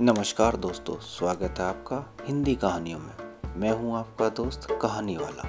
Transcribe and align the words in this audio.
नमस्कार 0.00 0.56
दोस्तों, 0.56 0.94
स्वागत 0.96 1.58
है 1.58 1.64
आपका 1.64 1.96
हिंदी 2.26 2.54
कहानियों 2.54 2.98
में। 2.98 3.54
मैं 3.56 3.70
हूँ 3.70 3.96
आपका 3.96 4.28
दोस्त 4.28 4.66
कहानी 4.82 5.16
वाला। 5.16 5.42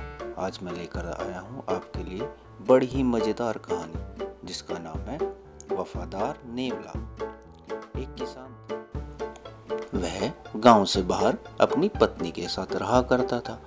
आज 0.46 0.60
मैं 0.64 0.74
लेकर 0.74 1.06
आया 1.22 1.40
हूँ 1.40 1.64
आपके 1.70 2.04
लिए 2.04 2.28
बड़ी 2.68 2.86
ही 2.86 3.04
मज़ेदार 3.04 3.58
कहानी, 3.58 4.26
जिसका 4.46 4.78
नाम 4.78 5.00
है 5.00 5.18
वफादार 5.72 6.40
नेवला। 6.46 7.00
एक 8.02 8.14
किसान 8.14 8.52
वह 9.94 10.32
गाँव 10.56 10.86
से 10.86 11.02
बाहर 11.04 11.38
अपनी 11.62 11.90
पत्नी 11.90 12.32
के 12.32 12.48
साथ 12.48 12.76
रहा 12.76 13.02
करता 13.02 13.40
था। 13.40 13.60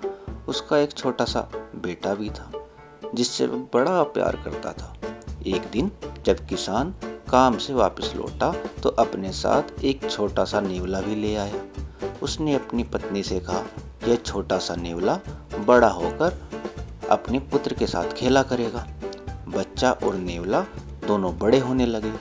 उसका 0.48 0.78
एक 0.78 0.92
छोटा 0.92 1.24
सा 1.24 1.48
बेटा 1.76 2.14
भी 2.14 2.30
था, 2.30 2.50
जिससे 3.14 3.46
वह 3.46 3.66
बड़ा 3.74 4.02
प्यार 4.02 4.36
करता 4.36 4.72
था। 4.72 4.94
एक 5.46 5.70
दिन 5.72 5.90
जब 6.24 6.46
किसान 6.46 6.94
काम 7.28 7.56
से 7.58 7.74
वापस 7.74 8.12
लौटा 8.16 8.52
तो 8.82 8.88
अपने 8.88 9.30
साथ 9.32 9.84
एक 9.84 10.10
छोटा 10.10 10.44
सा 10.44 10.60
नेवला 10.60 11.00
भी 11.00 11.14
ले 11.14 11.34
आया। 11.36 11.60
उसने 12.22 12.54
अपनी 12.54 12.82
पत्नी 12.84 13.22
से 13.22 13.38
कहा, 13.40 13.62
यह 14.08 14.16
छोटा 14.16 14.58
सा 14.58 14.74
नेवला 14.76 15.18
बड़ा 15.58 15.88
होकर 15.88 16.38
अपने 17.10 17.38
पुत्र 17.50 17.74
के 17.74 17.86
साथ 17.86 18.12
खेला 18.12 18.42
करेगा। 18.42 18.86
बच्चा 19.48 19.90
और 19.92 20.14
नेवला 20.14 20.60
दोनों 21.06 21.36
बड़े 21.38 21.58
होने 21.58 21.86
लगे। 21.86 22.12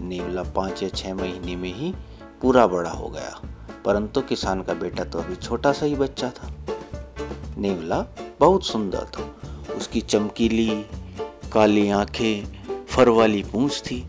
नेवला 0.00 0.42
पाँच 0.56 0.82
या 0.82 0.88
छः 0.88 1.14
महीने 1.14 1.56
में 1.56 1.72
ही 1.74 1.92
पूरा 2.42 2.66
बड़ा 2.66 2.90
हो 2.90 3.08
गया, 3.08 3.40
परंतु 3.84 4.20
किसान 4.20 4.62
का 4.62 4.74
बेटा 4.74 5.04
तो 5.04 5.18
अभी 5.18 5.36
छोटा 5.36 5.72
सा 5.72 5.86
ही 5.86 5.94
बच्चा 5.94 6.30
था। 6.30 6.52
नेवला 7.58 8.00
बहुत 8.40 8.64
सुंदर 8.66 9.06
था। 9.08 9.74
उसकी 9.76 10.00
चमकीली, 10.00 10.84
काली 11.52 11.88
आँखें, 11.90 12.86
फर 12.86 13.08
वाली 13.08 13.42
पूंछ 13.42 13.80
थी। 13.80 14.04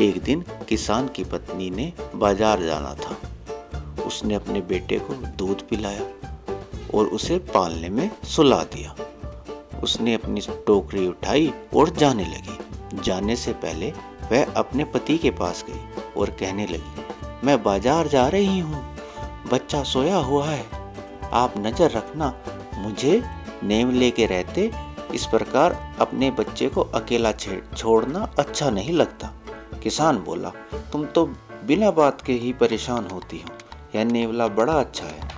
एक 0.00 0.22
दिन 0.22 0.44
किसान 0.68 1.08
की 1.08 1.24
पत्नी 1.24 1.68
ने 1.70 1.92
बाज़ार 2.14 2.62
जाना 2.62 2.94
था। 2.94 3.16
उसने 4.02 4.34
अपने 4.34 4.60
बेटे 4.60 4.98
को 4.98 5.14
दूध 5.38 5.62
पिलाया 5.68 6.04
और 6.94 7.06
उसे 7.08 7.38
पालने 7.54 7.88
में 7.88 8.10
सुला 8.26 8.62
दिया। 8.74 8.94
उसने 9.82 10.14
अपनी 10.14 10.40
टोकरी 10.66 11.06
उठाई 11.08 11.52
और 11.76 11.90
जाने 11.90 12.24
लगी। 12.24 13.02
जाने 13.02 13.36
से 13.36 13.52
पहले 13.54 13.90
वह 14.32 14.52
अपने 14.56 14.84
पति 14.84 15.18
के 15.18 15.30
पास 15.32 15.64
गई 15.68 16.02
और 16.16 16.30
कहने 16.30 16.66
लगी, 16.66 17.04
मैं 17.44 17.62
बाज़ार 17.62 18.08
जा 18.08 18.26
रही 18.28 18.58
हूँ। 18.58 18.82
बच्चा 19.52 19.82
सोया 19.84 20.16
हुआ 20.18 20.46
है। 20.46 20.64
आप 21.32 21.54
नज़र 21.58 21.90
रखना, 21.90 22.34
मुझे 22.76 23.22
नेम 23.64 23.90
लेके 23.90 24.26
रहते। 24.26 24.70
इस 25.14 25.26
प्रकार 25.26 25.76
अपने 26.00 26.30
बच्चे 26.30 26.68
को 26.68 26.80
अकेला 26.94 27.32
छोड़ना 27.32 28.20
अच्छा 28.38 28.70
नहीं 28.70 28.92
लगता। 28.92 29.32
किसान 29.82 30.18
बोला, 30.18 30.48
तुम 30.92 31.04
तो 31.06 31.24
बिना 31.66 31.90
बात 31.90 32.22
के 32.22 32.32
ही 32.34 32.52
परेशान 32.52 33.06
होती 33.06 33.38
हो। 33.38 33.54
यह 33.94 34.04
नेवला 34.04 34.46
बड़ा 34.50 34.72
अच्छा 34.74 35.06
है। 35.06 35.30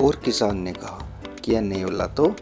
और 0.00 0.16
किसान 0.16 0.58
ने 0.58 0.72
कहा 0.72 0.98
कि 1.44 1.52
यह 1.52 1.60
नेवला 1.60 2.06
तो 2.06 2.34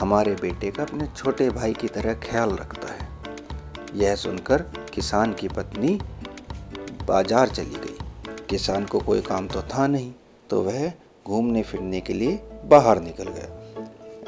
हमारे 0.00 0.34
बेटे 0.34 0.70
का 0.70 0.82
अपने 0.82 1.06
छोटे 1.16 1.48
भाई 1.50 1.72
की 1.72 1.88
तरह 1.88 2.14
ख्याल 2.22 2.50
रखता 2.50 2.92
है। 2.92 3.08
यह 3.94 4.14
सुनकर 4.16 4.62
किसान 4.94 5.32
की 5.32 5.48
पत्नी 5.48 5.98
बाज़ार 7.08 7.48
चली 7.48 7.76
गई। 7.76 7.96
किसान 8.50 8.84
को 8.84 9.00
कोई 9.00 9.20
काम 9.22 9.46
तो 9.48 9.62
था 9.74 9.86
नहीं 9.86 10.12
तो 10.50 10.62
वह 10.62 10.92
घूमने 11.26 11.62
फिरने 11.62 12.00
के 12.00 12.12
लिए 12.12 12.40
बाहर 12.64 13.00
निकल 13.00 13.28
गया। 13.28 13.48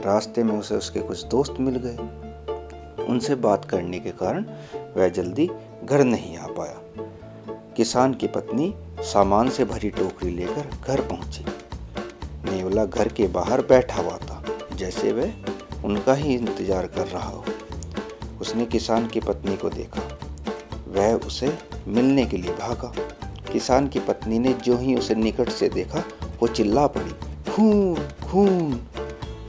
रास्ते 0.05 0.43
में 0.45 0.59
उसे 0.59 0.75
उसके 0.75 1.01
कुछ 1.01 1.25
दोस्त 1.27 1.55
मिल 1.61 1.77
गए। 1.77 2.32
उनसे 3.03 3.35
बात 3.35 3.65
करने 3.65 3.99
के 4.01 4.11
कारण 4.11 4.45
वह 4.97 5.09
जल्दी 5.09 5.51
घर 5.85 6.05
नहीं 6.05 6.37
आ 6.37 6.47
पाया। 6.47 6.81
किसान 7.77 8.15
की 8.15 8.27
पत्नी 8.27 8.75
सामान 9.03 9.51
से 9.51 9.65
भरी 9.65 9.91
टोकरी 9.91 10.31
लेकर 10.31 10.69
घर 10.85 11.01
पहुँची। 11.01 11.45
नेवला 12.45 12.85
घर 12.85 13.09
के 13.09 13.27
बाहर 13.27 13.61
बैठा 13.61 14.03
हुआ 14.03 14.17
था, 14.17 14.45
जैसे 14.77 15.13
वह 15.13 15.85
उनका 15.85 16.15
ही 16.15 16.35
इंतज़ार 16.35 16.87
कर 16.87 17.07
रहा 17.07 17.29
हो। 17.29 17.45
उसने 18.41 18.67
किसान 18.67 19.07
की 19.07 19.21
पत्नी 19.21 19.57
को 19.57 19.71
देखा। 19.71 20.03
वह 20.89 21.15
उसे 21.27 21.53
मिलने 21.89 22.25
के 22.27 22.37
लिए 22.37 22.53
भागा। 22.53 22.93
किसान 23.53 23.89
की 23.89 24.01
पत्नी 24.01 24.39
ने 24.39 24.53
जो 24.55 24.77
ही 24.77 24.95
उसे 24.95 25.15
निकट 25.15 25.49
से 25.49 25.69
देखा, 25.69 26.05
वो 26.41 26.49
चिल्ला 26.49 26.87
पड़ी, 26.87 27.15
खून 27.53 27.95
खून! 28.27 28.81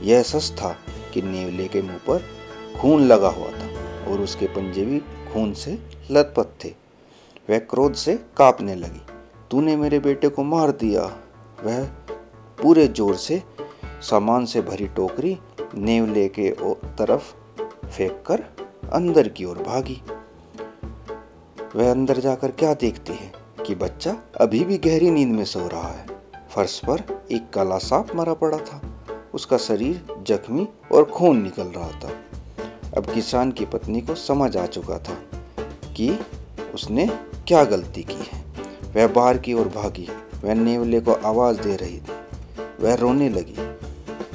यह 0.02 0.22
सच 0.22 0.50
था 0.52 0.76
कि 1.14 1.22
नेवले 1.22 1.68
के 1.68 1.82
मुँह 1.82 1.98
पर 1.98 2.24
खून 2.80 3.02
लगा 3.02 3.28
हुआ 3.28 3.50
था 3.50 4.10
और 4.10 4.20
उसके 4.20 4.46
पंजे 4.46 4.84
भी 4.84 4.98
खून 5.32 5.52
से 5.52 5.78
लथपथ 6.10 6.64
थे। 6.64 6.68
वह 7.50 7.58
क्रोध 7.58 7.94
से 7.94 8.14
कांपने 8.36 8.74
लगी। 8.74 9.00
तूने 9.50 9.76
मेरे 9.76 9.98
बेटे 9.98 10.28
को 10.28 10.42
मार 10.42 10.70
दिया। 10.70 11.02
वह 11.64 11.84
पूरे 12.62 12.86
ज़ोर 12.88 13.14
से 13.14 13.42
सामान 14.00 14.44
से 14.46 14.60
भरी 14.60 14.86
टोकरी 14.86 15.38
नेवले 15.74 16.28
के 16.28 16.50
तरफ़ 16.98 17.32
फेंक 17.86 18.22
कर 18.26 18.44
अंदर 18.92 19.28
की 19.28 19.44
ओर 19.44 19.58
भागी। 19.58 20.00
वह 21.76 21.90
अंदर 21.90 22.18
जाकर 22.18 22.50
क्या 22.50 22.74
देखती 22.74 23.12
है 23.12 23.32
कि 23.66 23.74
बच्चा 23.74 24.16
अभी 24.40 24.64
भी 24.64 24.78
गहरी 24.78 25.10
नींद 25.10 25.34
में 25.34 25.44
सो 25.44 25.66
रहा 25.68 25.88
है। 25.88 26.06
फर्श 26.50 26.78
पर 26.78 27.02
एक 27.32 27.50
काला 27.50 27.78
सांप 27.78 28.14
मरा 28.16 28.34
पड़ा 28.34 28.58
था। 28.58 28.80
उसका 29.34 29.56
शरीर 29.58 30.06
जख्मी 30.26 30.68
और 30.92 31.04
खून 31.04 31.42
निकल 31.42 31.66
रहा 31.66 31.90
था। 31.90 32.10
अब 32.96 33.14
किसान 33.14 33.52
की 33.52 33.64
पत्नी 33.64 34.00
को 34.00 34.14
समझ 34.14 34.56
आ 34.56 34.66
चुका 34.66 34.98
था 34.98 35.14
कि 35.92 36.18
उसने 36.74 37.06
क्या 37.48 37.64
गलती 37.64 38.02
की 38.02 38.28
है। 38.32 38.44
वह 38.96 39.12
बाहर 39.12 39.38
की 39.38 39.54
ओर 39.54 39.68
भागी। 39.68 40.08
वह 40.44 40.54
नेवले 40.54 41.00
को 41.00 41.12
आवाज़ 41.12 41.60
दे 41.60 41.76
रही 41.76 41.98
थी। 41.98 42.12
वह 42.80 42.94
रोने 42.94 43.28
लगी। 43.28 43.56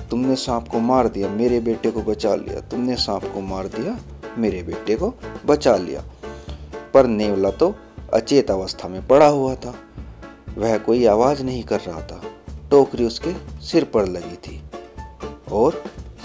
तुमने 0.08 0.36
सांप 0.36 0.68
को 0.68 0.80
मार 0.80 1.08
दिया, 1.08 1.30
मेरे 1.30 1.60
बेटे 1.60 1.92
को 1.92 2.02
बचा 2.02 2.36
लिया। 2.36 2.60
तुमने 2.60 2.96
सांप 2.96 3.24
को 3.24 3.42
मार 3.42 3.68
दिया, 3.68 4.00
मेरे 4.38 4.64
बेटे 4.64 4.96
को 4.96 5.14
बचा 5.46 5.76
लिया। 5.76 6.04
पर 6.94 7.06
नेवला 7.06 7.52
तो 7.52 7.76
अचेत 8.14 8.52
अवस्था 8.52 8.88
में 8.88 9.08
पड़ा 9.08 9.28
हुआ 9.28 9.56
था। 9.56 9.76
वह 10.58 10.78
कोई 10.78 11.06
आवाज़ 11.06 11.44
नहीं 11.44 11.64
कर 11.64 11.80
रहा 11.80 12.02
था। 12.02 12.22
टोकरी 12.72 13.06
उसके 13.06 13.34
सिर 13.62 13.84
पर 13.84 14.06
लगी 14.06 14.36
थी 14.36 14.64
और 15.52 15.84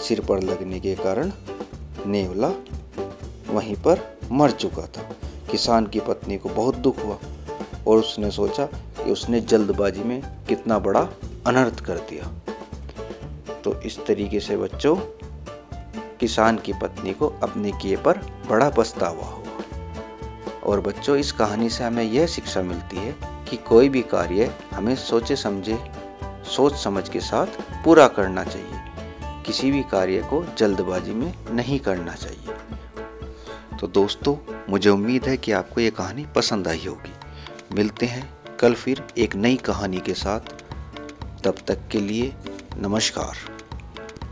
सिर 0.09 0.21
पर 0.21 0.43
लगने 0.43 0.81
के 0.81 0.95
कारण 0.95 1.33
नेवला 2.07 2.49
वहीं 3.49 3.77
पर 3.77 4.19
मर 4.33 4.51
चुका 4.51 4.83
था। 4.83 5.03
किसान 5.51 5.87
की 5.87 6.01
पत्नी 6.01 6.39
को 6.39 6.49
बहुत 6.49 6.77
दुख 6.77 7.05
हुआ 7.05 7.19
और 7.87 7.99
उसने 7.99 8.31
सोचा 8.31 8.67
कि 8.67 9.11
उसने 9.11 9.41
जल्दबाजी 9.41 10.03
में 10.03 10.23
कितना 10.49 10.79
बड़ा 10.79 11.09
अनर्थ 11.47 11.81
कर 11.81 11.95
दिया। 11.95 12.31
तो 13.65 13.81
इस 13.81 14.07
तरीके 14.07 14.41
से 14.41 14.57
बच्चों, 14.57 14.97
किसान 16.21 16.57
की 16.57 16.73
पत्नी 16.73 17.13
को 17.13 17.29
अपने 17.43 17.73
किए 17.73 17.97
पर 17.97 18.19
बड़ा 18.49 18.71
पछतावा 18.71 19.27
हुआ। 19.27 19.45
और 20.65 20.81
बच्चों, 20.81 21.17
इस 21.17 21.33
कहानी 21.33 21.71
से 21.71 21.85
हमें 21.85 22.05
यह 22.05 22.27
शिक्षा 22.27 22.63
मिलती 22.63 22.97
है 22.97 23.17
कि 23.51 23.57
कोई 23.57 23.89
भी 23.89 24.03
कार्य 24.03 24.55
हमें 24.75 24.97
सोचे 24.97 25.37
समझे, 25.37 25.79
सोच 26.45 26.75
समझ 26.75 27.09
के 27.09 27.21
साथ 27.21 27.47
पूरा 27.85 28.09
करना 28.09 28.45
चाहिए। 28.45 28.74
किसी 29.47 29.71
भी 29.71 29.83
कार्य 29.83 30.23
को 30.23 30.45
जल्दबाजी 30.59 31.13
में 31.13 31.35
नहीं 31.51 31.81
करना 31.81 32.15
चाहिए। 32.15 32.55
तो 33.81 33.87
दोस्तों, 33.87 34.37
मुझे 34.69 34.91
उम्मीद 34.91 35.25
है 35.25 35.37
कि 35.37 35.53
आपको 35.53 35.81
ये 35.81 35.91
कहानी 35.91 36.27
पसंद 36.37 36.69
आई 36.69 36.85
होगी। 36.89 37.13
मिलते 37.75 38.07
हैं 38.07 38.35
कल 38.61 38.75
फिर 38.75 39.03
एक 39.19 39.37
नई 39.37 39.57
कहानी 39.57 39.99
के 39.99 40.15
साथ। 40.15 40.41
तब 41.45 41.55
तक 41.67 41.89
के 41.91 42.01
लिए 42.01 42.35
नमस्कार। 42.77 43.54